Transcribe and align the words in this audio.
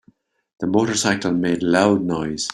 The 0.61 0.65
motorcycle 0.65 1.31
made 1.31 1.61
loud 1.61 2.01
noise. 2.03 2.49